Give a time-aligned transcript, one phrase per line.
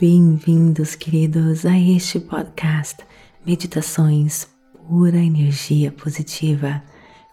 [0.00, 2.98] Bem-vindos, queridos, a este podcast
[3.44, 4.46] Meditações
[4.86, 6.80] Pura Energia Positiva.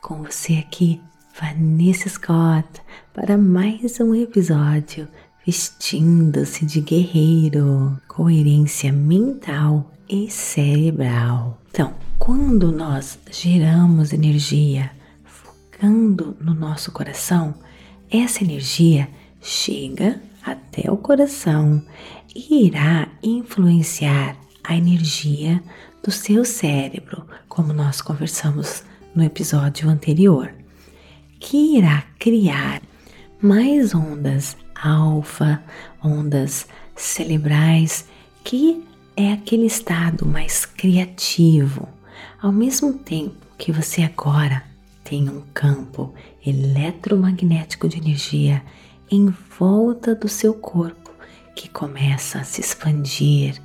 [0.01, 0.99] Com você aqui,
[1.39, 2.67] Vanessa Scott,
[3.13, 5.07] para mais um episódio
[5.45, 11.61] vestindo-se de guerreiro, coerência mental e cerebral.
[11.69, 14.89] Então, quando nós geramos energia
[15.23, 17.53] focando no nosso coração,
[18.09, 19.07] essa energia
[19.39, 21.83] chega até o coração
[22.35, 25.63] irá influenciar a energia
[26.03, 28.83] do seu cérebro, como nós conversamos
[29.15, 30.53] no episódio anterior,
[31.39, 32.81] que irá criar
[33.41, 35.63] mais ondas alfa,
[36.03, 38.05] ondas cerebrais,
[38.43, 38.83] que
[39.15, 41.87] é aquele estado mais criativo,
[42.41, 44.61] ao mesmo tempo que você agora
[45.05, 46.13] tem um campo
[46.45, 48.61] eletromagnético de energia
[49.09, 51.04] em volta do seu corpo
[51.55, 53.61] que começa a se expandir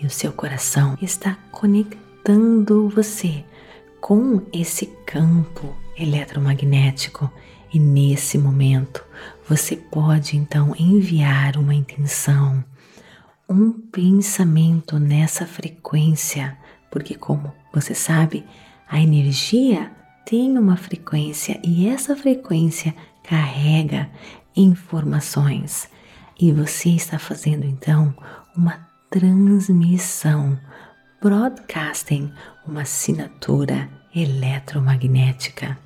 [0.00, 3.44] e o seu coração está conectando você
[4.00, 7.30] com esse campo eletromagnético
[7.72, 9.04] e nesse momento
[9.48, 12.64] você pode então enviar uma intenção,
[13.48, 16.56] um pensamento nessa frequência,
[16.90, 18.44] porque, como você sabe,
[18.88, 19.90] a energia
[20.24, 24.10] tem uma frequência e essa frequência carrega
[24.54, 25.88] informações.
[26.38, 28.14] E você está fazendo então
[28.56, 30.58] uma transmissão,
[31.20, 32.32] broadcasting,
[32.66, 35.78] uma assinatura eletromagnética.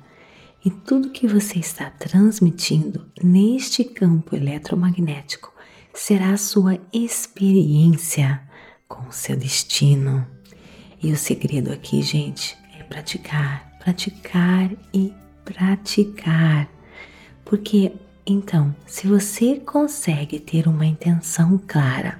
[0.63, 5.53] E tudo que você está transmitindo neste campo eletromagnético
[5.93, 8.41] será a sua experiência
[8.87, 10.25] com o seu destino.
[11.01, 15.13] E o segredo aqui, gente, é praticar, praticar e
[15.45, 16.69] praticar.
[17.45, 17.93] Porque
[18.29, 22.19] então, se você consegue ter uma intenção clara,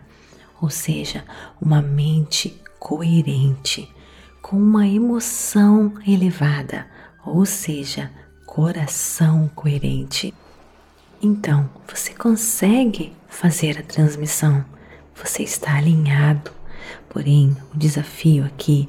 [0.61, 1.25] ou seja,
[1.61, 3.93] uma mente coerente,
[4.41, 6.87] com uma emoção elevada,
[7.25, 8.09] ou seja,
[8.45, 10.33] coração coerente,
[11.21, 14.63] então você consegue fazer a transmissão,
[15.13, 16.51] você está alinhado.
[17.09, 18.87] Porém, o desafio aqui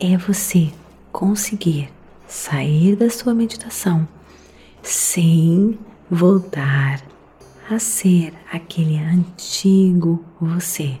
[0.00, 0.72] é você
[1.12, 1.88] conseguir
[2.26, 4.08] sair da sua meditação
[4.82, 5.78] sem
[6.10, 7.02] voltar
[7.70, 10.98] a ser aquele antigo você.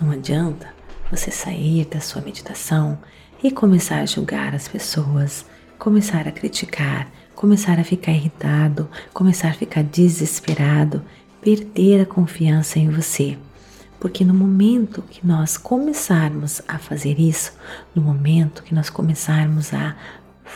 [0.00, 0.68] Não adianta
[1.10, 2.98] você sair da sua meditação
[3.42, 5.44] e começar a julgar as pessoas,
[5.78, 11.02] começar a criticar, começar a ficar irritado, começar a ficar desesperado,
[11.42, 13.36] perder a confiança em você.
[13.98, 17.52] Porque no momento que nós começarmos a fazer isso,
[17.94, 19.96] no momento que nós começarmos a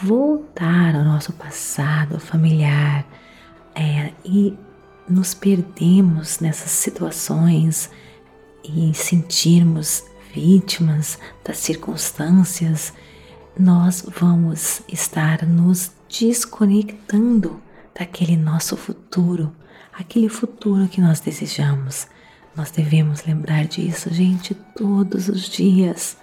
[0.02, 3.04] voltar ao nosso passado familiar
[3.78, 4.58] é, e
[5.08, 7.88] nos perdemos nessas situações
[8.64, 12.92] e sentirmos vítimas das circunstâncias,
[13.56, 17.62] nós vamos estar nos desconectando
[17.96, 19.54] daquele nosso futuro,
[19.92, 22.08] aquele futuro que nós desejamos.
[22.56, 26.16] Nós devemos lembrar disso, gente, todos os dias.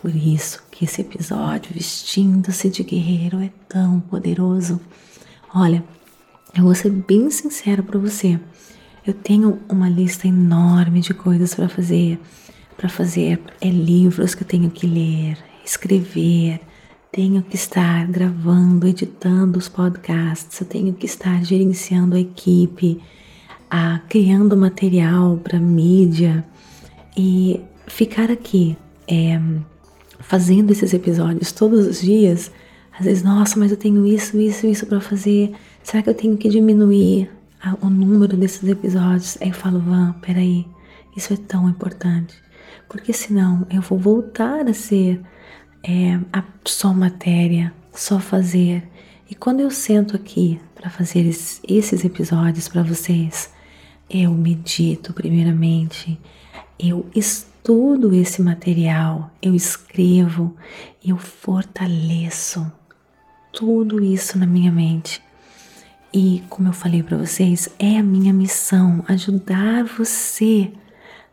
[0.00, 4.80] Por isso que esse episódio, vestindo-se de guerreiro, é tão poderoso.
[5.54, 5.82] Olha,
[6.54, 8.38] eu vou ser bem sincera para você.
[9.06, 12.20] Eu tenho uma lista enorme de coisas para fazer,
[12.76, 16.60] para fazer é livros que eu tenho que ler, escrever,
[17.10, 23.00] tenho que estar gravando, editando os podcasts, eu tenho que estar gerenciando a equipe,
[23.70, 26.44] a, criando material para mídia
[27.16, 28.76] e ficar aqui
[29.08, 29.40] é,
[30.20, 32.50] fazendo esses episódios todos os dias.
[32.98, 35.52] Às vezes, nossa, mas eu tenho isso, isso, isso para fazer.
[35.82, 39.36] Será que eu tenho que diminuir a, o número desses episódios?
[39.40, 40.66] Aí eu falo, Van, peraí,
[41.16, 42.34] isso é tão importante.
[42.88, 45.20] Porque senão eu vou voltar a ser
[45.82, 48.88] é, a, só matéria, só fazer.
[49.28, 53.52] E quando eu sento aqui para fazer esses episódios para vocês,
[54.08, 56.20] eu medito primeiramente,
[56.78, 60.54] eu estudo esse material, eu escrevo,
[61.04, 62.70] eu fortaleço
[63.52, 65.22] tudo isso na minha mente.
[66.14, 70.70] E como eu falei para vocês, é a minha missão ajudar você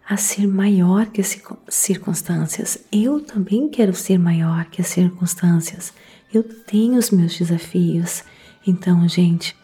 [0.08, 1.38] a ser maior que as
[1.68, 2.80] circunstâncias.
[2.92, 5.94] Eu também quero ser maior que as circunstâncias.
[6.34, 8.24] Eu tenho os meus desafios.
[8.66, 9.56] Então, gente,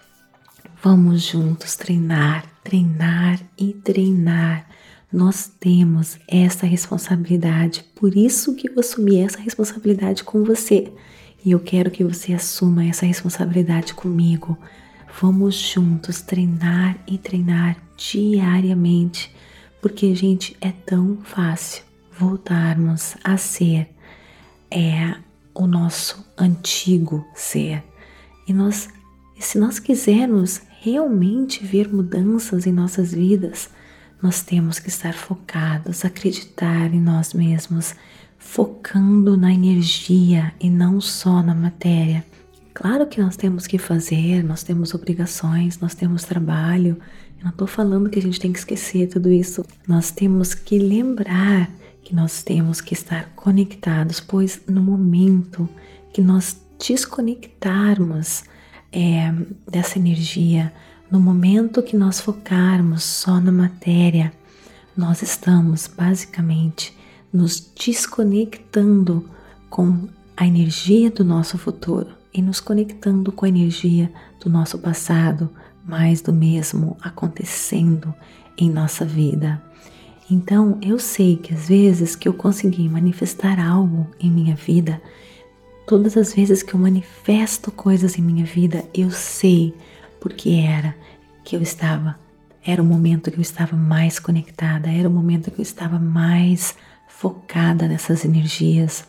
[0.84, 4.68] vamos juntos treinar, treinar e treinar.
[5.12, 10.92] Nós temos essa responsabilidade, por isso que eu assumi essa responsabilidade com você.
[11.44, 14.58] E eu quero que você assuma essa responsabilidade comigo.
[15.22, 19.34] Vamos juntos treinar e treinar diariamente
[19.82, 21.84] Porque, gente, é tão fácil
[22.18, 23.90] voltarmos a ser
[24.72, 25.16] é
[25.54, 27.84] o nosso antigo ser.
[28.48, 28.90] E nós,
[29.40, 33.70] se nós quisermos realmente ver mudanças em nossas vidas,
[34.22, 37.96] nós temos que estar focados, acreditar em nós mesmos,
[38.38, 42.26] focando na energia e não só na matéria.
[42.76, 47.00] Claro que nós temos que fazer, nós temos obrigações, nós temos trabalho.
[47.38, 49.64] Eu não estou falando que a gente tem que esquecer tudo isso.
[49.88, 51.72] Nós temos que lembrar
[52.04, 55.70] que nós temos que estar conectados, pois no momento
[56.12, 58.44] que nós desconectarmos
[58.92, 59.34] é,
[59.72, 60.74] dessa energia,
[61.10, 64.34] no momento que nós focarmos só na matéria,
[64.98, 66.94] nós estamos basicamente
[67.32, 69.30] nos desconectando
[69.70, 74.12] com a energia do nosso futuro e nos conectando com a energia
[74.44, 75.50] do nosso passado,
[75.86, 78.14] mais do mesmo acontecendo
[78.58, 79.62] em nossa vida.
[80.30, 85.02] Então, eu sei que às vezes que eu consegui manifestar algo em minha vida,
[85.88, 89.74] todas as vezes que eu manifesto coisas em minha vida, eu sei
[90.20, 90.94] porque era
[91.42, 92.20] que eu estava,
[92.66, 96.76] era o momento que eu estava mais conectada, era o momento que eu estava mais
[97.08, 99.06] focada nessas energias.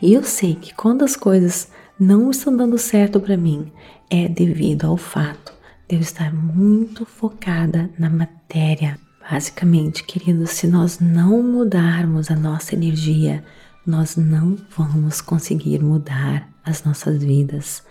[0.00, 1.68] E eu sei que quando as coisas
[1.98, 3.72] não estão dando certo para mim,
[4.10, 5.52] é devido ao fato
[5.88, 8.98] de eu estar muito focada na matéria.
[9.30, 13.44] Basicamente, queridos, se nós não mudarmos a nossa energia,
[13.86, 17.82] nós não vamos conseguir mudar as nossas vidas.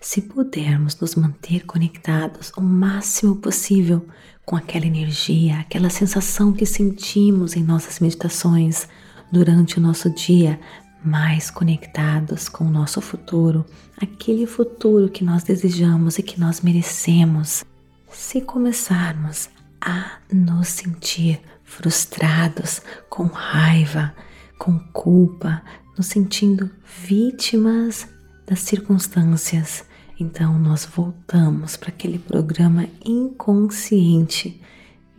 [0.00, 4.06] Se pudermos nos manter conectados o máximo possível
[4.44, 8.88] com aquela energia, aquela sensação que sentimos em nossas meditações
[9.32, 10.60] durante o nosso dia,
[11.06, 13.64] mais conectados com o nosso futuro,
[13.96, 17.64] aquele futuro que nós desejamos e que nós merecemos.
[18.10, 19.48] Se começarmos
[19.80, 24.14] a nos sentir frustrados, com raiva,
[24.58, 25.62] com culpa,
[25.96, 26.70] nos sentindo
[27.04, 28.08] vítimas
[28.46, 29.84] das circunstâncias.
[30.18, 34.60] Então nós voltamos para aquele programa inconsciente,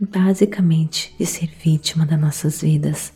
[0.00, 3.12] basicamente de ser vítima das nossas vidas,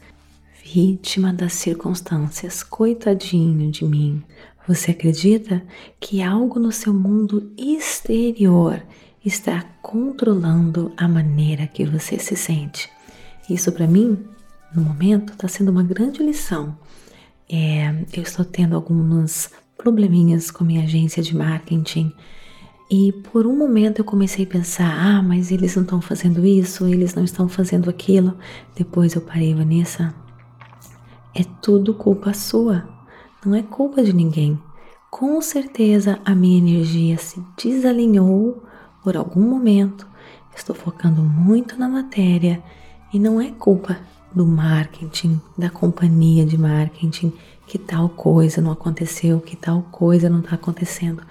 [0.72, 2.62] vítima das circunstâncias.
[2.62, 4.22] Coitadinho de mim.
[4.66, 5.62] Você acredita
[6.00, 8.82] que algo no seu mundo exterior
[9.24, 12.88] está controlando a maneira que você se sente.
[13.50, 14.18] Isso para mim,
[14.74, 16.76] no momento, está sendo uma grande lição.
[17.50, 22.12] É, eu estou tendo alguns probleminhas com minha agência de marketing
[22.90, 26.86] e por um momento eu comecei a pensar: ah, mas eles não estão fazendo isso,
[26.86, 28.38] eles não estão fazendo aquilo.
[28.76, 30.14] Depois eu parei, Vanessa.
[31.34, 32.86] É tudo culpa sua,
[33.44, 34.58] não é culpa de ninguém.
[35.10, 38.62] Com certeza a minha energia se desalinhou
[39.02, 40.06] por algum momento,
[40.54, 42.62] estou focando muito na matéria
[43.14, 43.98] e não é culpa
[44.34, 47.32] do marketing, da companhia de marketing,
[47.66, 51.22] que tal coisa não aconteceu, que tal coisa não está acontecendo.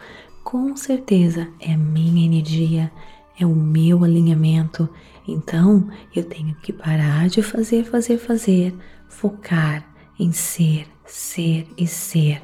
[0.43, 2.91] Com certeza é a minha energia,
[3.39, 4.89] é o meu alinhamento.
[5.27, 8.75] Então eu tenho que parar de fazer, fazer, fazer,
[9.07, 9.90] focar
[10.21, 12.41] em ser, ser e ser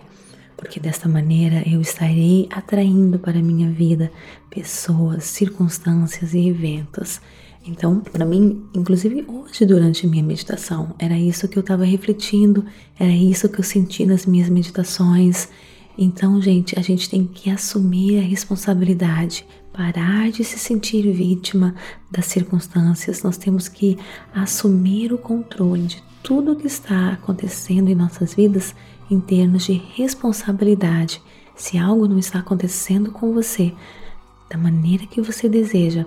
[0.57, 4.12] porque desta maneira eu estarei atraindo para a minha vida
[4.50, 7.21] pessoas, circunstâncias e eventos.
[7.63, 12.66] Então, para mim, inclusive hoje durante minha meditação, era isso que eu estava refletindo,
[12.99, 15.49] era isso que eu senti nas minhas meditações.
[15.97, 21.75] Então, gente, a gente tem que assumir a responsabilidade, parar de se sentir vítima
[22.09, 23.21] das circunstâncias.
[23.21, 23.97] Nós temos que
[24.33, 28.76] assumir o controle de tudo o que está acontecendo em nossas vidas
[29.10, 31.22] em termos de responsabilidade.
[31.56, 33.74] Se algo não está acontecendo com você
[34.50, 36.06] da maneira que você deseja,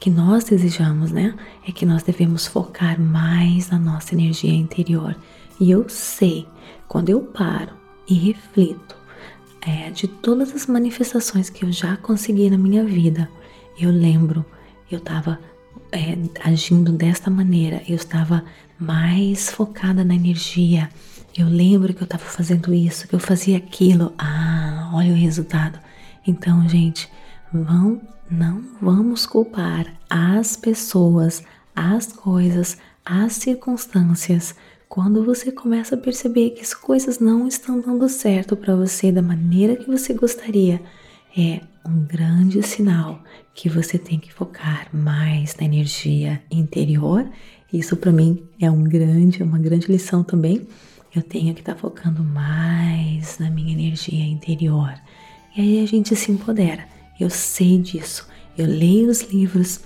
[0.00, 1.34] que nós desejamos, né?
[1.68, 5.14] É que nós devemos focar mais na nossa energia interior.
[5.60, 6.48] E eu sei,
[6.88, 7.74] quando eu paro
[8.08, 8.96] e reflito
[9.60, 13.28] é, de todas as manifestações que eu já consegui na minha vida,
[13.78, 14.46] eu lembro,
[14.90, 15.38] eu estava
[15.92, 18.42] é, agindo desta maneira, eu estava
[18.78, 20.88] mais focada na energia,
[21.36, 24.12] eu lembro que eu estava fazendo isso, que eu fazia aquilo.
[24.18, 25.78] Ah, olha o resultado.
[26.26, 27.08] Então, gente,
[27.52, 31.42] vão, não vamos culpar as pessoas,
[31.74, 34.54] as coisas, as circunstâncias.
[34.88, 39.22] Quando você começa a perceber que as coisas não estão dando certo para você da
[39.22, 40.82] maneira que você gostaria,
[41.36, 43.22] é um grande sinal
[43.54, 47.28] que você tem que focar mais na energia interior.
[47.72, 50.66] Isso para mim é um grande, uma grande lição também
[51.14, 54.94] eu tenho que estar tá focando mais na minha energia interior.
[55.54, 56.86] E aí a gente se empodera.
[57.20, 58.26] Eu sei disso.
[58.56, 59.80] Eu leio os livros,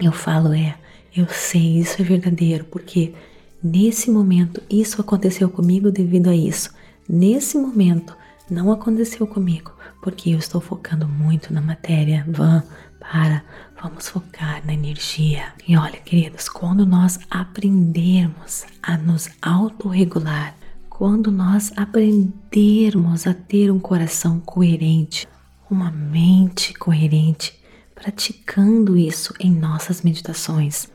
[0.00, 0.76] eu falo, é,
[1.14, 3.14] Eu sei, isso é verdadeiro, porque
[3.62, 6.70] nesse momento isso aconteceu comigo devido a isso.
[7.08, 8.14] Nesse momento
[8.50, 9.72] não aconteceu comigo,
[10.02, 12.24] porque eu estou focando muito na matéria.
[12.28, 12.62] Van,
[13.00, 13.42] para,
[13.80, 15.52] vamos focar na energia.
[15.66, 20.54] E olha, queridos, quando nós aprendermos a nos autorregular,
[20.88, 25.28] quando nós aprendermos a ter um coração coerente,
[25.70, 27.60] uma mente coerente,
[27.94, 30.88] praticando isso em nossas meditações,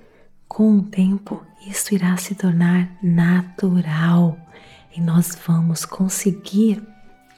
[0.48, 4.38] com o tempo isso irá se tornar natural
[4.96, 6.81] e nós vamos conseguir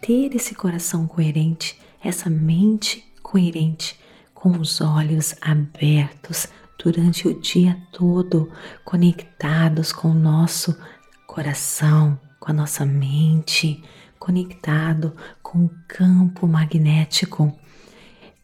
[0.04, 3.98] ter esse coração coerente, essa mente coerente,
[4.34, 8.52] com os olhos abertos durante o dia todo,
[8.84, 10.78] conectados com o nosso
[11.26, 13.82] coração, com a nossa mente,
[14.20, 17.58] conectado com o campo magnético.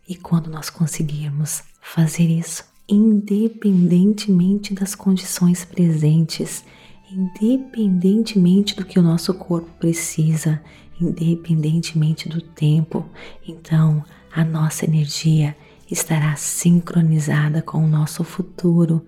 [0.08, 6.63] E quando nós conseguirmos fazer isso, independentemente das condições presentes,
[7.12, 10.62] independentemente do que o nosso corpo precisa,
[11.00, 13.06] independentemente do tempo,
[13.48, 15.56] então a nossa energia
[15.89, 19.06] estará sincronizada com o nosso futuro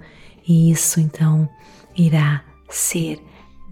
[0.47, 1.47] e isso então
[1.95, 3.21] irá ser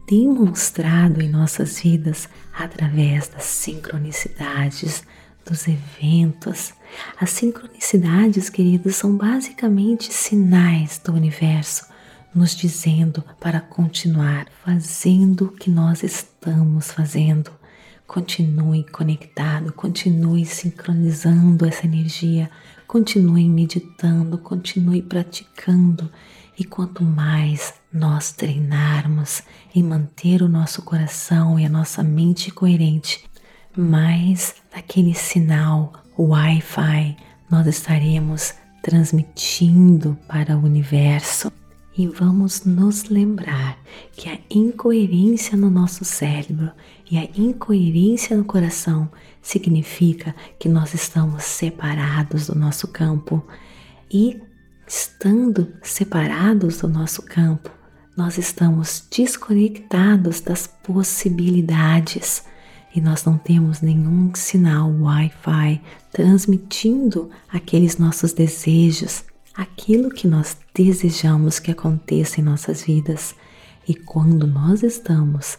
[0.07, 5.03] demonstrado em nossas vidas através das sincronicidades,
[5.45, 6.73] dos eventos.
[7.19, 11.87] As sincronicidades, queridos, são basicamente sinais do universo
[12.33, 17.58] nos dizendo para continuar fazendo o que nós estamos fazendo.
[18.09, 22.49] Continue conectado, continue sincronizando essa energia,
[22.87, 26.09] continue meditando, continue praticando
[26.57, 29.43] e quanto mais nós treinarmos
[29.75, 33.23] em manter o nosso coração e a nossa mente coerente,
[33.77, 37.15] mais daquele sinal Wi-Fi
[37.47, 41.51] nós estaremos transmitindo para o universo.
[41.97, 43.77] E vamos nos lembrar
[44.13, 46.71] que a incoerência no nosso cérebro
[47.09, 49.09] e a incoerência no coração
[49.41, 53.45] significa que nós estamos separados do nosso campo
[54.11, 54.41] e
[54.89, 57.69] Estando separados do nosso campo,
[58.17, 62.43] nós estamos desconectados das possibilidades
[62.95, 65.79] e nós não temos nenhum sinal Wi-Fi
[66.11, 69.23] transmitindo aqueles nossos desejos,
[69.53, 73.35] aquilo que nós desejamos que aconteça em nossas vidas.
[73.87, 75.55] E quando nós estamos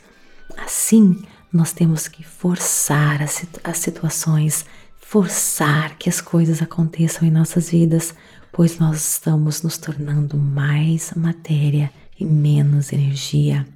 [0.58, 4.64] assim, nós temos que forçar as, as situações,
[5.00, 8.14] forçar que as coisas aconteçam em nossas vidas,
[8.52, 13.66] pois nós estamos nos tornando mais matéria e menos energia.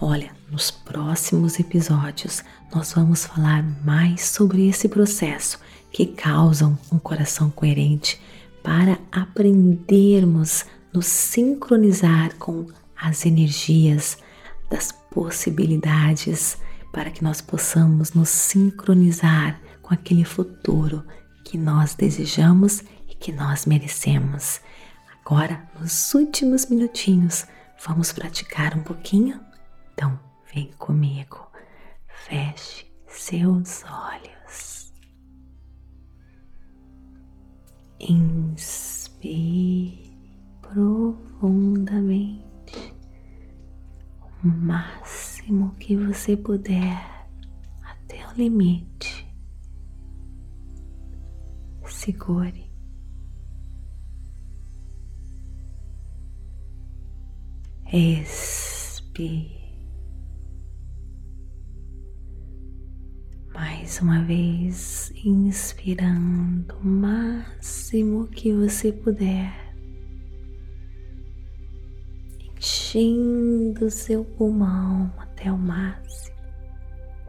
[0.00, 2.42] Olha, nos próximos episódios
[2.74, 5.58] nós vamos falar mais sobre esse processo
[5.90, 8.20] que causam um coração coerente
[8.62, 14.18] para aprendermos nos sincronizar com as energias
[14.70, 16.58] das possibilidades,
[16.92, 21.04] para que nós possamos nos sincronizar com aquele futuro
[21.44, 22.82] que nós desejamos
[23.18, 24.60] que nós merecemos.
[25.20, 27.46] Agora, nos últimos minutinhos,
[27.84, 29.40] vamos praticar um pouquinho?
[29.92, 30.18] Então,
[30.54, 31.46] vem comigo.
[32.06, 34.92] Feche seus olhos.
[38.00, 39.18] Inspire
[40.62, 42.14] profundamente
[44.42, 44.48] o
[45.48, 47.26] máximo que você puder
[47.82, 49.26] até o limite.
[51.86, 52.68] Segure
[57.90, 59.56] Expire.
[63.54, 69.74] Mais uma vez, inspirando o máximo que você puder,
[72.58, 76.36] enchendo seu pulmão até o máximo.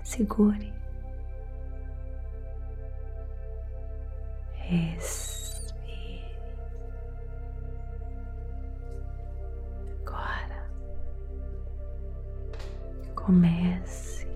[0.03, 0.73] Segure.
[4.71, 5.69] Expire.
[13.15, 14.27] comece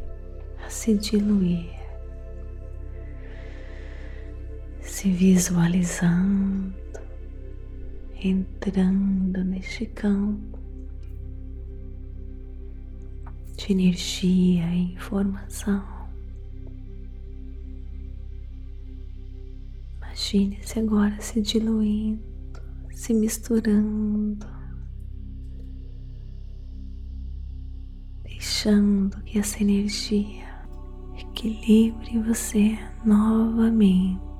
[0.63, 1.73] a se diluir,
[4.81, 6.75] se visualizando,
[8.15, 10.62] entrando neste campo
[13.65, 15.81] de energia e informação.
[19.97, 22.21] Imagine-se agora se diluindo,
[22.91, 24.45] se misturando
[28.23, 30.45] deixando que essa energia
[31.17, 34.33] equilibre você novamente.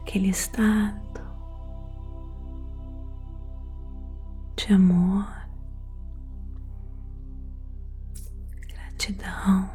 [0.00, 1.03] aquele estado
[4.66, 5.26] de amor,
[8.66, 9.70] gratidão.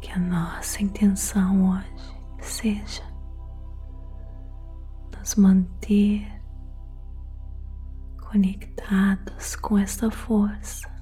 [0.00, 3.02] Que a nossa intenção hoje seja
[5.18, 6.26] nos manter
[8.22, 10.99] conectados com esta força.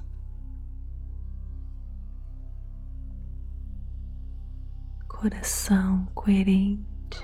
[5.19, 7.19] Coração coerente,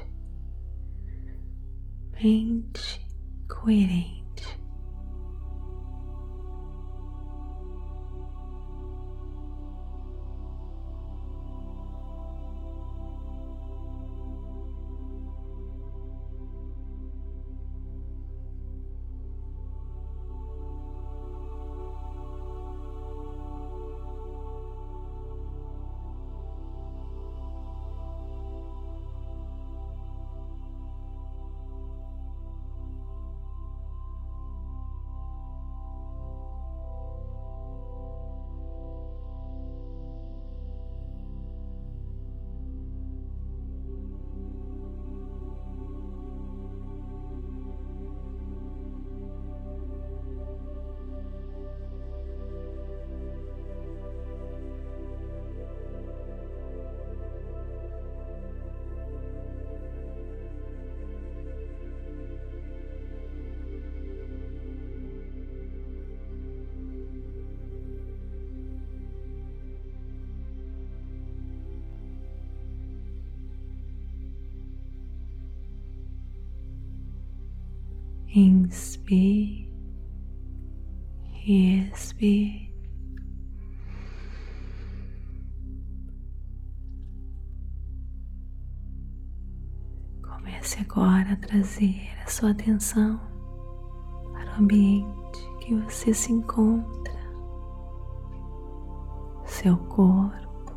[2.11, 3.07] mente
[3.47, 4.24] coerente.
[78.37, 79.71] Inspire,
[81.47, 82.69] expire.
[90.21, 93.17] Comece agora a trazer a sua atenção
[94.33, 97.13] para o ambiente que você se encontra,
[99.45, 100.75] seu corpo,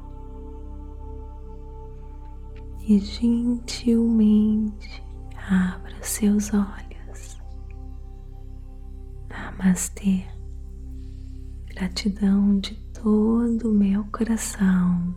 [2.87, 5.03] e gentilmente
[5.51, 6.88] abra seus olhos.
[9.59, 10.25] Namastê.
[11.67, 15.15] Gratidão de todo o meu coração.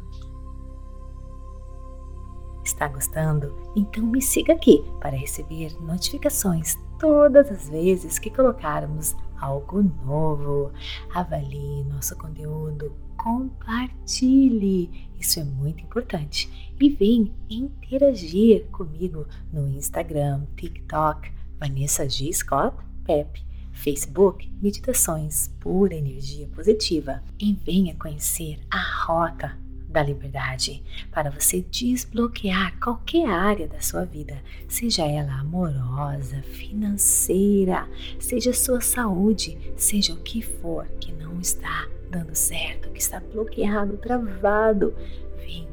[2.64, 3.56] Está gostando?
[3.76, 10.72] Então me siga aqui para receber notificações todas as vezes que colocarmos algo novo.
[11.14, 16.74] Avalie nosso conteúdo, compartilhe, isso é muito importante.
[16.80, 22.34] E vem interagir comigo no Instagram, TikTok, Vanessa G.
[22.34, 22.76] Scott
[23.06, 29.58] Pep Facebook Meditações Pura Energia Positiva e venha conhecer a Rota
[29.92, 30.82] da Liberdade
[31.12, 37.88] para você desbloquear qualquer área da sua vida, seja ela amorosa, financeira,
[38.20, 43.98] seja sua saúde, seja o que for que não está dando certo, que está bloqueado,
[43.98, 44.94] travado.
[45.38, 45.68] Vem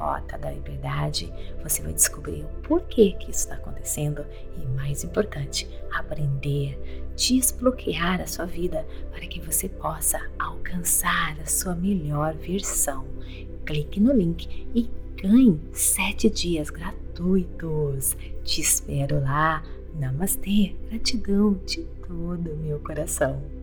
[0.00, 1.30] rota da liberdade,
[1.62, 4.24] você vai descobrir o porquê que isso está acontecendo
[4.56, 6.78] e, mais importante, aprender
[7.16, 13.06] desbloquear a sua vida para que você possa alcançar a sua melhor versão.
[13.66, 14.88] Clique no link e
[15.20, 18.16] ganhe sete dias gratuitos.
[18.42, 19.62] Te espero lá.
[19.98, 23.59] Namastê, gratidão de todo o meu coração.